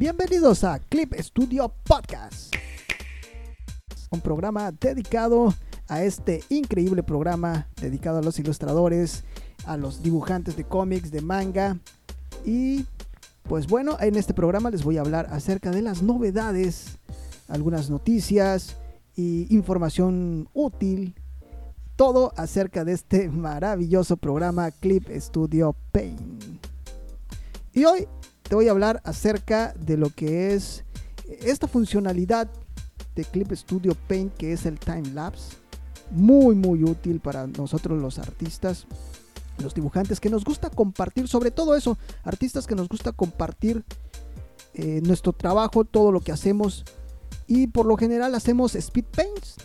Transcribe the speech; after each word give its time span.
Bienvenidos 0.00 0.64
a 0.64 0.78
Clip 0.78 1.12
Studio 1.18 1.70
Podcast, 1.84 2.56
un 4.08 4.22
programa 4.22 4.72
dedicado 4.72 5.52
a 5.88 6.02
este 6.02 6.42
increíble 6.48 7.02
programa 7.02 7.68
dedicado 7.78 8.16
a 8.16 8.22
los 8.22 8.38
ilustradores, 8.38 9.24
a 9.66 9.76
los 9.76 10.02
dibujantes 10.02 10.56
de 10.56 10.64
cómics, 10.64 11.10
de 11.10 11.20
manga 11.20 11.76
y 12.46 12.86
pues 13.42 13.66
bueno, 13.66 13.98
en 14.00 14.16
este 14.16 14.32
programa 14.32 14.70
les 14.70 14.84
voy 14.84 14.96
a 14.96 15.02
hablar 15.02 15.26
acerca 15.32 15.70
de 15.70 15.82
las 15.82 16.00
novedades, 16.00 16.96
algunas 17.46 17.90
noticias 17.90 18.78
y 19.16 19.54
información 19.54 20.48
útil, 20.54 21.14
todo 21.96 22.32
acerca 22.38 22.86
de 22.86 22.92
este 22.92 23.28
maravilloso 23.28 24.16
programa 24.16 24.70
Clip 24.70 25.10
Studio 25.10 25.76
Paint. 25.92 26.42
Y 27.74 27.84
hoy 27.84 28.08
te 28.50 28.56
voy 28.56 28.66
a 28.66 28.72
hablar 28.72 29.00
acerca 29.04 29.72
de 29.78 29.96
lo 29.96 30.10
que 30.10 30.54
es 30.54 30.82
esta 31.28 31.68
funcionalidad 31.68 32.50
de 33.14 33.24
Clip 33.24 33.52
Studio 33.52 33.96
Paint 34.08 34.34
que 34.34 34.52
es 34.52 34.66
el 34.66 34.80
time 34.80 35.08
lapse. 35.10 35.54
Muy 36.10 36.56
muy 36.56 36.82
útil 36.82 37.20
para 37.20 37.46
nosotros 37.46 38.02
los 38.02 38.18
artistas, 38.18 38.88
los 39.58 39.72
dibujantes 39.72 40.18
que 40.18 40.30
nos 40.30 40.44
gusta 40.44 40.68
compartir, 40.68 41.28
sobre 41.28 41.52
todo 41.52 41.76
eso, 41.76 41.96
artistas 42.24 42.66
que 42.66 42.74
nos 42.74 42.88
gusta 42.88 43.12
compartir 43.12 43.84
eh, 44.74 45.00
nuestro 45.04 45.32
trabajo, 45.32 45.84
todo 45.84 46.10
lo 46.10 46.18
que 46.18 46.32
hacemos. 46.32 46.84
Y 47.46 47.68
por 47.68 47.86
lo 47.86 47.96
general 47.96 48.34
hacemos 48.34 48.74
speed 48.74 49.04
paints. 49.14 49.58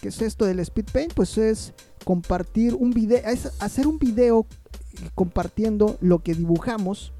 ¿Qué 0.00 0.08
es 0.08 0.20
esto 0.20 0.46
del 0.46 0.58
speed 0.58 0.86
paint? 0.92 1.14
Pues 1.14 1.38
es 1.38 1.74
compartir 2.04 2.74
un 2.74 2.90
video, 2.90 3.18
es 3.24 3.52
hacer 3.60 3.86
un 3.86 4.00
video 4.00 4.46
eh, 4.94 5.10
compartiendo 5.14 5.96
lo 6.00 6.24
que 6.24 6.34
dibujamos 6.34 7.12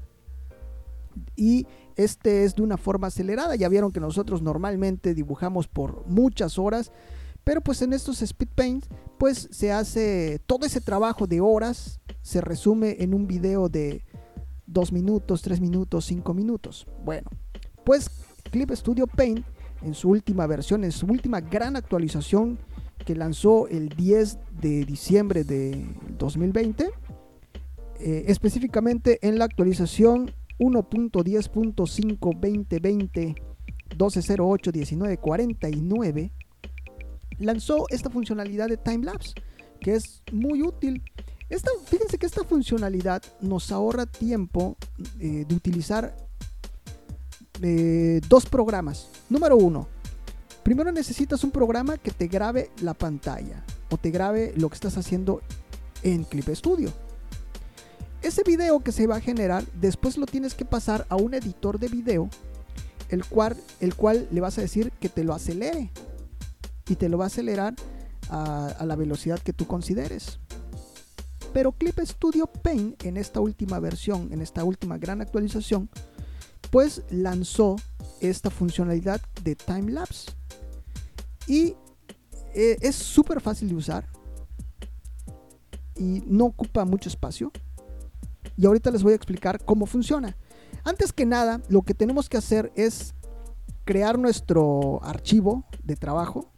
y 1.35 1.67
este 1.95 2.43
es 2.43 2.55
de 2.55 2.63
una 2.63 2.77
forma 2.77 3.07
acelerada. 3.07 3.55
Ya 3.55 3.69
vieron 3.69 3.91
que 3.91 3.99
nosotros 3.99 4.41
normalmente 4.41 5.13
dibujamos 5.13 5.67
por 5.67 6.05
muchas 6.07 6.57
horas, 6.57 6.91
pero 7.43 7.61
pues 7.61 7.81
en 7.81 7.93
estos 7.93 8.21
speed 8.21 8.49
paints 8.55 8.87
pues 9.17 9.47
se 9.51 9.71
hace 9.71 10.39
todo 10.45 10.65
ese 10.65 10.81
trabajo 10.81 11.27
de 11.27 11.41
horas 11.41 11.99
se 12.21 12.41
resume 12.41 12.97
en 12.99 13.13
un 13.13 13.27
video 13.27 13.69
de 13.69 14.03
2 14.67 14.91
minutos, 14.91 15.41
3 15.41 15.61
minutos, 15.61 16.05
5 16.05 16.33
minutos. 16.33 16.87
Bueno, 17.03 17.29
pues 17.83 18.09
Clip 18.49 18.71
Studio 18.71 19.07
Paint 19.07 19.45
en 19.83 19.93
su 19.93 20.09
última 20.09 20.47
versión, 20.47 20.83
en 20.83 20.91
su 20.91 21.05
última 21.05 21.41
gran 21.41 21.75
actualización 21.75 22.57
que 23.05 23.15
lanzó 23.15 23.67
el 23.67 23.89
10 23.89 24.39
de 24.61 24.85
diciembre 24.85 25.43
de 25.43 25.85
2020, 26.17 26.89
eh, 27.99 28.25
específicamente 28.27 29.19
en 29.27 29.37
la 29.37 29.45
actualización 29.45 30.31
1.10.5 30.63 31.75
2020 31.75 33.35
1949 33.95 36.31
lanzó 37.39 37.85
esta 37.89 38.09
funcionalidad 38.09 38.69
de 38.69 38.77
timelapse 38.77 39.33
que 39.79 39.95
es 39.95 40.21
muy 40.31 40.63
útil. 40.63 41.03
Esta, 41.49 41.71
fíjense 41.85 42.17
que 42.17 42.25
esta 42.25 42.43
funcionalidad 42.43 43.21
nos 43.41 43.71
ahorra 43.71 44.05
tiempo 44.05 44.77
eh, 45.19 45.45
de 45.47 45.55
utilizar 45.55 46.15
eh, 47.61 48.21
dos 48.27 48.45
programas. 48.45 49.09
Número 49.29 49.57
uno, 49.57 49.87
primero 50.63 50.91
necesitas 50.91 51.43
un 51.43 51.51
programa 51.51 51.97
que 51.97 52.11
te 52.11 52.27
grabe 52.27 52.71
la 52.81 52.93
pantalla 52.93 53.63
o 53.91 53.97
te 53.97 54.09
grabe 54.09 54.53
lo 54.55 54.69
que 54.69 54.75
estás 54.75 54.97
haciendo 54.97 55.41
en 56.01 56.23
Clip 56.23 56.47
Studio. 56.55 56.91
Ese 58.23 58.41
video 58.43 58.79
que 58.79 58.93
se 58.93 59.05
va 59.05 59.17
a 59.17 59.21
generar, 59.21 59.65
después 59.73 60.17
lo 60.17 60.25
tienes 60.25 60.53
que 60.53 60.63
pasar 60.63 61.05
a 61.09 61.17
un 61.17 61.33
editor 61.33 61.77
de 61.77 61.89
video, 61.89 62.29
el 63.09 63.25
cual, 63.25 63.57
el 63.81 63.95
cual 63.95 64.29
le 64.31 64.39
vas 64.39 64.57
a 64.57 64.61
decir 64.61 64.93
que 64.93 65.09
te 65.09 65.25
lo 65.25 65.33
acelere. 65.33 65.91
Y 66.87 66.95
te 66.95 67.09
lo 67.09 67.17
va 67.17 67.25
a 67.25 67.27
acelerar 67.27 67.75
a, 68.29 68.77
la 68.85 68.95
velocidad 68.95 69.39
que 69.39 69.51
tú 69.51 69.67
consideres. 69.67 70.39
Pero 71.51 71.73
Clip 71.73 71.99
Studio 71.99 72.47
Paint 72.47 73.03
en 73.03 73.17
esta 73.17 73.41
última 73.41 73.79
versión, 73.81 74.31
en 74.31 74.41
esta 74.41 74.63
última 74.63 74.97
gran 74.97 75.19
actualización, 75.19 75.89
pues 76.71 77.01
lanzó 77.09 77.75
esta 78.21 78.49
funcionalidad 78.49 79.21
de 79.43 79.55
time 79.55 79.91
lapse. 79.91 80.31
Y 81.45 81.75
eh, 82.55 82.77
es 82.79 82.95
súper 82.95 83.41
fácil 83.41 83.67
de 83.67 83.75
usar. 83.75 84.07
Y 85.97 86.23
no 86.25 86.45
ocupa 86.45 86.85
mucho 86.85 87.09
espacio 87.09 87.51
y 88.57 88.65
ahorita 88.65 88.91
les 88.91 89.03
voy 89.03 89.13
a 89.13 89.15
explicar 89.15 89.63
cómo 89.63 89.85
funciona. 89.85 90.35
Antes 90.83 91.13
que 91.13 91.25
nada, 91.25 91.61
lo 91.69 91.83
que 91.83 91.93
tenemos 91.93 92.29
que 92.29 92.37
hacer 92.37 92.71
es 92.75 93.13
crear 93.85 94.17
nuestro 94.17 95.03
archivo 95.03 95.65
de 95.83 95.95
trabajo 95.95 96.51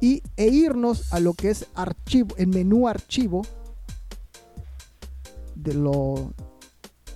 y, 0.00 0.22
e 0.36 0.48
irnos 0.48 1.12
a 1.12 1.20
lo 1.20 1.34
que 1.34 1.50
es 1.50 1.66
archivo, 1.74 2.34
el 2.38 2.48
menú 2.48 2.88
archivo. 2.88 3.42
De 5.54 5.74
lo 5.74 6.32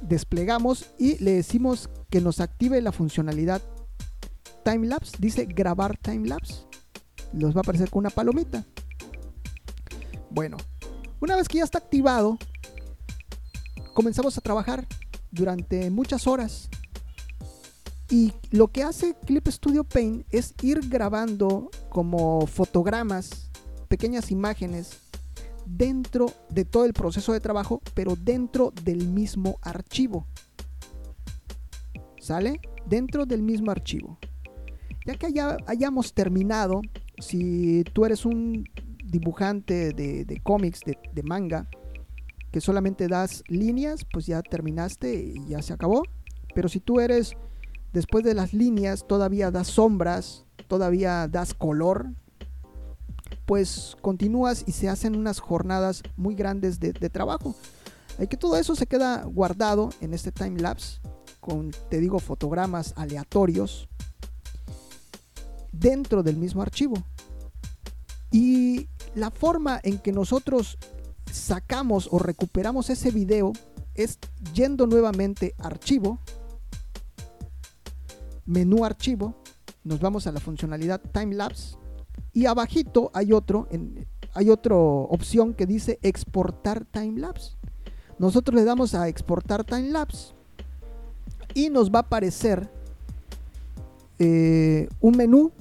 desplegamos 0.03 0.87
y 0.99 1.23
le 1.23 1.33
decimos 1.33 1.91
que 2.09 2.21
nos 2.21 2.41
active 2.41 2.81
la 2.81 2.93
funcionalidad 2.93 3.63
timelapse. 4.65 5.17
Dice 5.19 5.45
grabar 5.45 5.97
timelapse. 5.99 6.65
Nos 7.33 7.55
va 7.55 7.59
a 7.59 7.63
aparecer 7.63 7.91
con 7.91 8.01
una 8.01 8.11
palomita. 8.11 8.65
Bueno, 10.31 10.57
una 11.21 11.37
vez 11.37 11.49
que 11.49 11.59
ya 11.59 11.65
está 11.65 11.79
activado, 11.79 12.39
comenzamos 13.93 14.37
a 14.39 14.41
trabajar 14.41 14.87
durante 15.31 15.91
muchas 15.91 16.27
horas. 16.27 16.69
Y 18.11 18.33
lo 18.51 18.69
que 18.69 18.83
hace 18.83 19.15
Clip 19.25 19.47
Studio 19.49 19.85
Paint 19.85 20.27
es 20.31 20.55
ir 20.63 20.81
grabando 20.89 21.71
como 21.91 22.47
fotogramas, 22.47 23.51
pequeñas 23.89 24.31
imágenes 24.33 24.99
dentro 25.65 26.33
de 26.49 26.65
todo 26.65 26.85
el 26.85 26.93
proceso 26.93 27.33
de 27.33 27.41
trabajo, 27.41 27.81
pero 27.95 28.17
dentro 28.17 28.73
del 28.83 29.07
mismo 29.09 29.59
archivo. 29.63 30.27
¿Sale? 32.19 32.61
Dentro 32.87 33.27
del 33.27 33.43
mismo 33.43 33.71
archivo. 33.71 34.19
Ya 35.07 35.15
que 35.15 35.33
hayamos 35.67 36.13
terminado, 36.13 36.83
si 37.19 37.85
tú 37.93 38.05
eres 38.05 38.27
un 38.27 38.69
dibujante 39.05 39.93
de, 39.93 40.41
cómics, 40.43 40.81
de 40.85 41.23
manga, 41.23 41.69
que 42.51 42.61
solamente 42.61 43.09
das 43.09 43.43
líneas, 43.49 44.05
pues 44.11 44.27
ya 44.27 44.43
terminaste 44.43 45.15
y 45.15 45.47
ya 45.47 45.63
se 45.63 45.73
acabó. 45.73 46.03
Pero 46.55 46.69
si 46.69 46.81
tú 46.81 47.01
eres, 47.01 47.37
después 47.93 48.25
de 48.25 48.35
las 48.35 48.53
líneas, 48.53 49.07
todavía 49.07 49.51
das 49.51 49.69
sombras, 49.69 50.47
todavía 50.67 51.29
das 51.29 51.55
color, 51.55 52.11
pues 53.47 53.97
continúas 54.01 54.65
y 54.67 54.73
se 54.73 54.89
hacen 54.89 55.17
unas 55.17 55.41
jornadas 55.41 56.03
muy 56.17 56.35
grandes 56.35 56.79
de, 56.79 56.93
trabajo. 56.93 57.55
Hay 58.19 58.27
que 58.27 58.37
todo 58.37 58.57
eso 58.57 58.75
se 58.77 58.87
queda 58.87 59.25
guardado 59.25 59.91
en 60.01 60.15
este 60.15 60.31
time 60.31 60.61
lapse 60.61 61.01
con, 61.41 61.73
te 61.89 61.99
digo, 61.99 62.19
fotogramas 62.19 62.93
aleatorios 62.97 63.89
dentro 65.73 66.23
del 66.23 66.37
mismo 66.37 66.63
archivo. 66.63 66.95
Y 68.31 68.89
la 69.15 69.31
forma 69.31 69.81
en 69.83 69.99
que 69.99 70.13
nosotros 70.13 70.79
sacamos 71.33 72.09
o 72.11 72.19
recuperamos 72.19 72.91
ese 72.91 73.11
video 73.11 73.53
es 73.95 74.19
yendo 74.55 74.87
nuevamente 74.87 75.55
archivo, 75.59 76.19
menú 78.47 78.85
archivo, 78.85 79.37
nos 79.85 80.01
vamos 80.01 80.27
a 80.27 80.33
la 80.33 80.41
funcionalidad 80.41 81.01
time 81.13 81.35
lapse 81.35 81.77
y 82.33 82.47
abajito 82.47 83.11
hay 83.15 83.33
otro 83.33 83.69
hay 84.35 84.51
otra 84.51 84.77
opción 84.77 85.55
que 85.55 85.67
dice 85.67 85.99
exportar 86.03 86.85
time 86.85 87.19
lapse. 87.19 87.57
Nosotros 88.19 88.55
le 88.55 88.65
damos 88.65 88.95
a 88.95 89.09
exportar 89.09 89.65
time 89.65 89.91
lapse 89.91 90.35
y 91.55 91.71
nos 91.71 91.91
va 91.91 92.01
a 92.01 92.03
aparecer 92.03 92.71
eh, 94.19 94.89
un 95.01 95.17
menú 95.17 95.53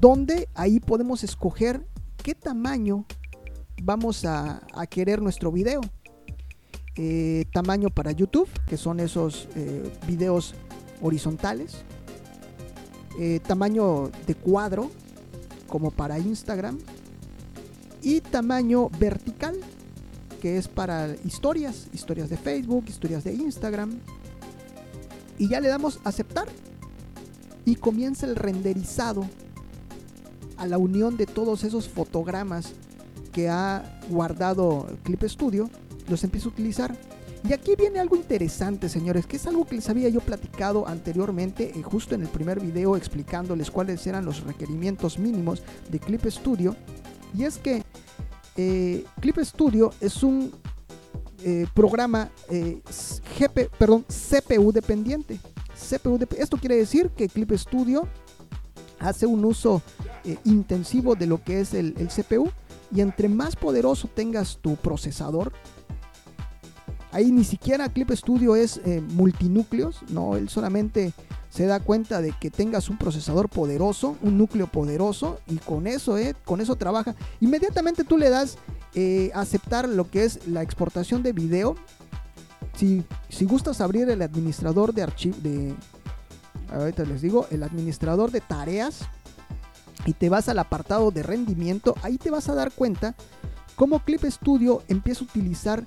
donde 0.00 0.48
ahí 0.54 0.80
podemos 0.80 1.22
escoger 1.22 1.86
qué 2.22 2.34
tamaño 2.34 3.06
vamos 3.84 4.24
a, 4.24 4.60
querer 4.88 5.20
nuestro 5.20 5.50
video. 5.52 5.80
Eh, 6.96 7.46
tamaño 7.52 7.88
para 7.88 8.12
YouTube, 8.12 8.48
que 8.66 8.76
son 8.76 9.00
esos 9.00 9.48
eh, 9.56 9.90
videos 10.06 10.54
horizontales. 11.00 11.84
Eh, 13.18 13.40
tamaño 13.46 14.10
de 14.26 14.34
cuadro, 14.34 14.90
como 15.68 15.90
para 15.90 16.18
Instagram. 16.18 16.78
Y 18.02 18.20
tamaño 18.20 18.90
vertical, 18.98 19.56
que 20.40 20.58
es 20.58 20.68
para 20.68 21.14
historias, 21.24 21.88
historias 21.92 22.28
de 22.28 22.36
Facebook, 22.36 22.84
historias 22.88 23.24
de 23.24 23.34
Instagram. 23.34 24.00
Y 25.38 25.48
ya 25.48 25.60
le 25.60 25.68
damos 25.68 26.00
aceptar. 26.04 26.48
Y 27.64 27.76
comienza 27.76 28.26
el 28.26 28.36
renderizado 28.36 29.24
a 30.56 30.66
la 30.66 30.78
unión 30.78 31.16
de 31.16 31.26
todos 31.26 31.64
esos 31.64 31.88
fotogramas 31.88 32.74
que 33.32 33.48
ha 33.48 33.98
guardado 34.08 34.86
Clip 35.02 35.22
Studio, 35.24 35.68
los 36.08 36.22
empiezo 36.24 36.50
a 36.50 36.52
utilizar. 36.52 36.96
Y 37.48 37.52
aquí 37.52 37.74
viene 37.76 37.98
algo 37.98 38.14
interesante, 38.14 38.88
señores, 38.88 39.26
que 39.26 39.36
es 39.36 39.46
algo 39.46 39.64
que 39.64 39.74
les 39.74 39.88
había 39.88 40.08
yo 40.08 40.20
platicado 40.20 40.86
anteriormente, 40.86 41.72
eh, 41.74 41.82
justo 41.82 42.14
en 42.14 42.22
el 42.22 42.28
primer 42.28 42.60
video 42.60 42.96
explicándoles 42.96 43.70
cuáles 43.70 44.06
eran 44.06 44.24
los 44.24 44.44
requerimientos 44.44 45.18
mínimos 45.18 45.62
de 45.90 45.98
Clip 45.98 46.24
Studio. 46.26 46.76
Y 47.36 47.44
es 47.44 47.58
que 47.58 47.82
eh, 48.56 49.04
Clip 49.20 49.38
Studio 49.38 49.90
es 50.00 50.22
un 50.22 50.52
eh, 51.42 51.66
programa 51.74 52.30
GP, 52.48 53.70
perdón, 53.76 54.04
CPU 54.04 54.70
dependiente. 54.70 55.40
CPU 55.74 56.20
Esto 56.38 56.56
quiere 56.58 56.76
decir 56.76 57.10
que 57.10 57.28
Clip 57.28 57.50
Studio 57.52 58.06
hace 59.00 59.26
un 59.26 59.44
uso 59.44 59.82
intensivo 60.44 61.16
de 61.16 61.26
lo 61.26 61.42
que 61.42 61.60
es 61.60 61.74
el 61.74 61.94
CPU 62.06 62.52
y 62.94 63.00
entre 63.00 63.28
más 63.28 63.56
poderoso 63.56 64.08
tengas 64.08 64.58
tu 64.60 64.76
procesador, 64.76 65.52
Ahí 67.12 67.30
ni 67.30 67.44
siquiera 67.44 67.90
Clip 67.90 68.10
Studio 68.12 68.56
es 68.56 68.80
eh, 68.86 69.02
multinúcleos, 69.02 70.02
no, 70.08 70.34
él 70.36 70.48
solamente 70.48 71.12
se 71.50 71.66
da 71.66 71.78
cuenta 71.78 72.22
de 72.22 72.32
que 72.32 72.50
tengas 72.50 72.88
un 72.88 72.96
procesador 72.96 73.50
poderoso, 73.50 74.16
un 74.22 74.38
núcleo 74.38 74.66
poderoso 74.66 75.38
y 75.46 75.58
con 75.58 75.86
eso, 75.86 76.16
eh, 76.16 76.34
con 76.46 76.62
eso 76.62 76.76
trabaja. 76.76 77.14
Inmediatamente 77.40 78.04
tú 78.04 78.16
le 78.16 78.30
das 78.30 78.56
eh, 78.94 79.30
aceptar 79.34 79.86
lo 79.86 80.10
que 80.10 80.24
es 80.24 80.46
la 80.46 80.62
exportación 80.62 81.22
de 81.22 81.34
video. 81.34 81.76
Si, 82.74 83.04
si 83.28 83.44
gustas 83.44 83.82
abrir 83.82 84.08
el 84.08 84.22
administrador 84.22 84.94
de 84.94 85.02
archivo 85.02 85.36
de 85.42 85.74
ahorita 86.72 87.04
les 87.04 87.20
digo, 87.20 87.46
el 87.50 87.62
administrador 87.62 88.30
de 88.30 88.40
tareas 88.40 89.00
y 90.04 90.14
te 90.14 90.28
vas 90.28 90.48
al 90.48 90.58
apartado 90.58 91.10
de 91.10 91.22
rendimiento, 91.22 91.94
ahí 92.02 92.18
te 92.18 92.30
vas 92.30 92.48
a 92.48 92.54
dar 92.54 92.72
cuenta 92.72 93.14
cómo 93.76 94.00
Clip 94.00 94.24
Studio 94.24 94.82
empieza 94.88 95.20
a 95.20 95.24
utilizar 95.24 95.84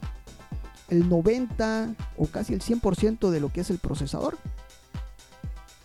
el 0.89 1.09
90 1.09 1.95
o 2.17 2.27
casi 2.27 2.53
el 2.53 2.62
100% 2.62 3.29
de 3.29 3.39
lo 3.39 3.51
que 3.51 3.62
es 3.62 3.69
el 3.69 3.79
procesador. 3.79 4.38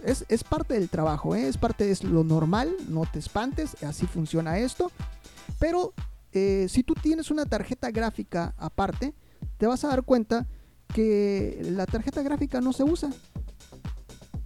Es, 0.05 0.45
parte 0.45 0.75
del 0.75 0.89
trabajo, 0.89 1.35
¿eh? 1.35 1.47
es 1.47 1.59
parte 1.59 1.85
de 1.87 2.09
lo 2.09 2.25
normal, 2.25 2.75
no 2.89 3.05
te 3.05 3.19
espantes, 3.19 3.83
así 3.83 4.07
funciona 4.07 4.59
esto. 4.59 4.91
Pero 5.59 5.93
eh, 6.33 6.67
si 6.71 6.83
tú 6.83 6.95
tienes 6.95 7.31
una 7.31 7.45
tarjeta 7.45 7.91
gráfica 7.91 8.55
aparte, 8.57 9.15
te 9.59 9.67
vas 9.67 9.85
a 9.85 9.89
dar 9.89 10.03
cuenta 10.03 10.47
que 10.95 11.61
la 11.63 11.85
tarjeta 11.85 12.23
gráfica 12.23 12.63
no 12.63 12.73
se 12.73 12.83
usa. 12.83 13.11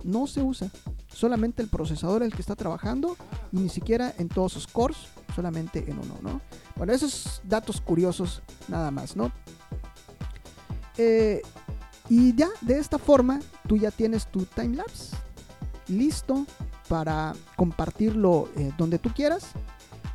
No 0.03 0.27
se 0.27 0.43
usa. 0.43 0.71
Solamente 1.15 1.63
el 1.63 1.69
procesador 1.69 2.23
es 2.23 2.27
el 2.27 2.35
que 2.35 2.43
está 2.43 2.57
trabajando 2.57 3.17
y 3.53 3.59
ni 3.59 3.69
siquiera 3.69 4.13
en 4.19 4.29
todos 4.29 4.53
sus 4.53 4.67
cores, 4.67 4.97
solamente 5.35 5.79
en 5.89 5.99
uno, 5.99 6.17
¿no? 6.23 6.41
Bueno, 6.77 6.93
esos 6.93 7.41
datos 7.45 7.81
curiosos 7.81 8.43
nada 8.69 8.91
más, 8.91 9.17
¿no? 9.17 9.31
Eh, 10.97 11.41
y 12.09 12.35
ya, 12.35 12.49
de 12.61 12.79
esta 12.79 12.99
forma, 12.99 13.41
tú 13.67 13.77
ya 13.77 13.91
tienes 13.91 14.27
tu 14.27 14.45
timelapse 14.45 15.17
listo 15.89 16.47
para 16.89 17.35
compartirlo 17.57 18.49
eh, 18.57 18.73
donde 18.77 18.99
tú 18.99 19.11
quieras. 19.13 19.47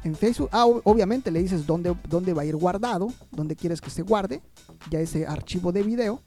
En 0.04 0.16
Facebook, 0.16 0.50
ah, 0.52 0.66
obviamente 0.66 1.30
le 1.31 1.42
dices 1.42 1.66
dónde, 1.66 1.95
dónde 2.07 2.34
va 2.34 2.44
a 2.44 2.45
ir 2.45 2.56
guardado, 2.56 3.07
dónde 3.31 3.56
quieres 3.56 3.81
que 3.81 3.90
se 3.90 4.02
guarde, 4.02 4.42
ya 4.90 5.00
ese 5.00 5.28
archivo 5.28 5.72
de 5.72 5.84
video. 5.84 6.22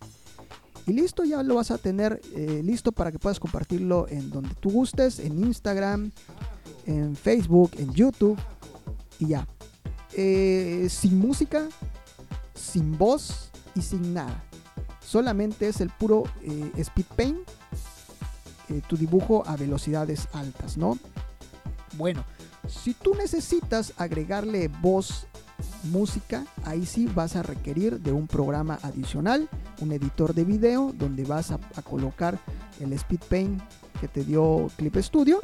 Y 0.86 0.92
listo, 0.92 1.24
ya 1.24 1.42
lo 1.42 1.54
vas 1.56 1.70
a 1.70 1.78
tener 1.78 2.20
eh, 2.34 2.60
listo 2.64 2.92
para 2.92 3.12
que 3.12 3.18
puedas 3.18 3.38
compartirlo 3.38 4.06
en 4.08 4.30
donde 4.30 4.54
tú 4.56 4.70
gustes, 4.70 5.18
en 5.20 5.38
Instagram, 5.38 6.10
en 6.86 7.14
Facebook, 7.14 7.70
en 7.78 7.92
YouTube 7.92 8.38
y 9.18 9.28
ya. 9.28 9.46
sin 10.88 11.18
música, 11.18 11.68
sin 12.54 12.98
voz, 12.98 13.52
y 13.74 13.82
sin 13.82 14.14
nada. 14.14 14.44
Solamente 15.00 15.68
es 15.68 15.80
el 15.80 15.90
puro 15.90 16.24
eh, 16.42 16.72
speed 16.76 17.06
paint, 17.16 17.48
eh, 18.68 18.80
tu 18.88 18.96
dibujo 18.96 19.42
a 19.46 19.56
velocidades 19.56 20.28
altas, 20.32 20.76
¿no? 20.76 20.98
Bueno, 21.96 22.24
si 22.68 22.94
tú 22.94 23.14
necesitas 23.14 23.92
agregarle 23.96 24.68
voz, 24.68 25.26
música, 25.84 26.44
ahí 26.64 26.86
sí 26.86 27.06
vas 27.06 27.36
a 27.36 27.42
requerir 27.42 28.00
de 28.00 28.12
un 28.12 28.26
programa 28.26 28.78
adicional, 28.82 29.48
un 29.80 29.92
editor 29.92 30.34
de 30.34 30.44
video, 30.44 30.92
donde 30.96 31.24
vas 31.24 31.50
a, 31.50 31.58
colocar 31.82 32.38
el 32.80 32.92
speed 32.92 33.20
paint 33.28 33.62
que 34.00 34.08
te 34.08 34.24
dio 34.24 34.68
Clip 34.76 34.96
Studio. 34.96 35.40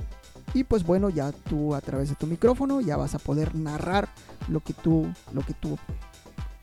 Y 0.54 0.64
pues 0.64 0.84
bueno, 0.84 1.10
ya 1.10 1.32
tú 1.32 1.74
a 1.74 1.80
través 1.80 2.08
de 2.08 2.14
tu 2.14 2.26
micrófono 2.26 2.80
ya 2.80 2.96
vas 2.96 3.14
a 3.14 3.18
poder 3.18 3.54
narrar 3.54 4.08
lo 4.48 4.60
que 4.60 4.72
tú, 4.72 5.06
lo 5.32 5.42
que 5.42 5.52
tú 5.54 5.76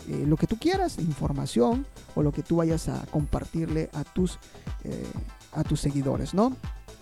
eh, 0.07 0.23
lo 0.27 0.37
que 0.37 0.45
tú 0.45 0.57
quieras, 0.57 0.99
información 0.99 1.85
o 2.13 2.21
lo 2.21 2.31
que 2.31 2.43
tú 2.43 2.57
vayas 2.57 2.89
a 2.89 3.05
compartirle 3.07 3.89
a 3.93 4.03
tus, 4.03 4.37
eh, 4.83 5.03
a 5.51 5.63
tus 5.63 5.79
seguidores, 5.79 6.35
¿no? 6.35 6.55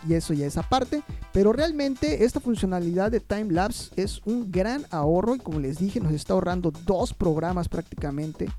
Y 0.07 0.15
eso 0.15 0.33
ya 0.33 0.45
es 0.45 0.57
aparte, 0.57 1.01
pero 1.31 1.53
realmente 1.53 2.25
esta 2.25 2.39
funcionalidad 2.39 3.11
de 3.11 3.19
time 3.21 3.53
lapse 3.53 3.91
es 3.95 4.21
un 4.25 4.51
gran 4.51 4.85
ahorro 4.91 5.35
y 5.35 5.39
como 5.39 5.59
les 5.59 5.77
dije 5.77 6.01
nos 6.01 6.11
está 6.11 6.33
ahorrando 6.33 6.71
dos 6.71 7.13
programas 7.13 7.69
prácticamente 7.69 8.49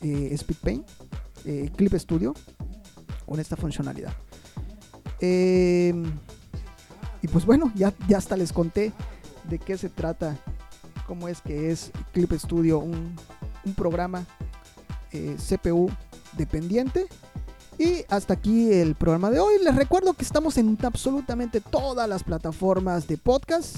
eh, 0.00 0.34
SpeedPaint, 0.36 0.86
eh, 1.44 1.70
Clip 1.76 1.92
Studio 1.94 2.34
con 3.26 3.38
esta 3.38 3.56
funcionalidad. 3.56 4.12
Em, 5.20 6.04
y 7.20 7.28
pues 7.28 7.44
bueno, 7.44 7.70
ya, 7.74 7.92
ya 8.08 8.18
hasta 8.18 8.36
les 8.36 8.52
conté 8.52 8.92
de 9.48 9.58
qué 9.58 9.76
se 9.76 9.90
trata, 9.90 10.38
cómo 11.06 11.28
es 11.28 11.42
que 11.42 11.70
es 11.70 11.92
Clip 12.12 12.32
Studio 12.32 12.78
un 12.78 13.14
un 13.64 13.74
programa 13.74 14.24
eh, 15.12 15.36
CPU 15.36 15.90
dependiente. 16.36 17.06
Y 17.78 18.04
hasta 18.08 18.34
aquí 18.34 18.72
el 18.72 18.94
programa 18.94 19.30
de 19.30 19.40
hoy. 19.40 19.54
Les 19.62 19.74
recuerdo 19.74 20.12
que 20.14 20.24
estamos 20.24 20.58
en 20.58 20.76
absolutamente 20.82 21.60
todas 21.60 22.08
las 22.08 22.22
plataformas 22.22 23.06
de 23.08 23.16
podcast. 23.18 23.76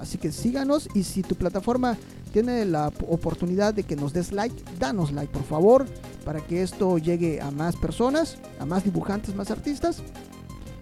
Así 0.00 0.18
que 0.18 0.32
síganos 0.32 0.88
y 0.94 1.04
si 1.04 1.22
tu 1.22 1.34
plataforma 1.34 1.96
tiene 2.32 2.64
la 2.64 2.88
oportunidad 3.08 3.74
de 3.74 3.82
que 3.82 3.96
nos 3.96 4.12
des 4.12 4.32
like, 4.32 4.54
danos 4.78 5.12
like 5.12 5.32
por 5.32 5.44
favor 5.44 5.86
para 6.24 6.40
que 6.40 6.62
esto 6.62 6.96
llegue 6.98 7.40
a 7.40 7.50
más 7.50 7.76
personas, 7.76 8.38
a 8.58 8.66
más 8.66 8.84
dibujantes, 8.84 9.34
más 9.34 9.50
artistas. 9.50 9.98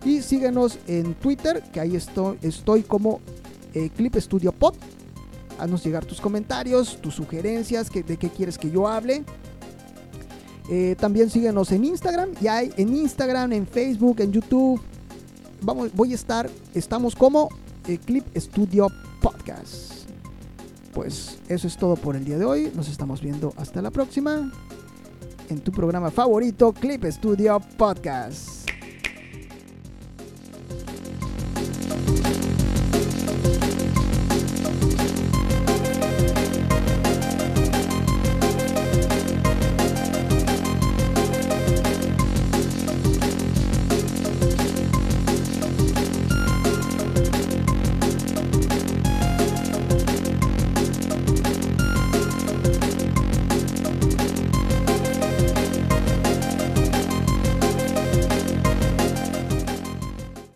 Y 0.04 0.22
síganos 0.22 0.78
en 0.86 1.14
Twitter, 1.14 1.62
que 1.72 1.80
ahí 1.80 1.96
estoy, 1.96 2.38
estoy 2.42 2.82
como 2.82 3.20
eh, 3.74 3.90
Clip 3.90 4.14
Studio 4.16 4.52
Pod 4.52 4.74
haznos 5.58 5.84
llegar 5.84 6.04
tus 6.04 6.20
comentarios, 6.20 6.98
tus 7.00 7.14
sugerencias, 7.14 7.90
de 7.90 8.16
qué 8.16 8.30
quieres 8.30 8.56
que 8.56 8.70
yo 8.70 8.88
hable. 8.88 9.24
Eh, 10.68 10.96
también 10.98 11.30
síguenos 11.30 11.72
en 11.72 11.84
Instagram, 11.84 12.30
ya 12.40 12.58
hay 12.58 12.70
en 12.76 12.94
Instagram, 12.94 13.52
en 13.52 13.66
Facebook, 13.66 14.20
en 14.20 14.32
YouTube. 14.32 14.80
Vamos, 15.62 15.90
voy 15.94 16.12
a 16.12 16.14
estar, 16.14 16.48
estamos 16.74 17.16
como 17.16 17.48
eh, 17.86 17.98
Clip 17.98 18.24
Studio 18.36 18.88
Podcast. 19.22 19.92
Pues 20.92 21.38
eso 21.48 21.66
es 21.66 21.76
todo 21.76 21.96
por 21.96 22.16
el 22.16 22.24
día 22.24 22.38
de 22.38 22.44
hoy. 22.44 22.72
Nos 22.74 22.88
estamos 22.88 23.20
viendo 23.22 23.54
hasta 23.56 23.80
la 23.80 23.90
próxima 23.90 24.52
en 25.48 25.60
tu 25.60 25.72
programa 25.72 26.10
favorito, 26.10 26.72
Clip 26.72 27.04
Studio 27.04 27.60
Podcast. 27.76 28.67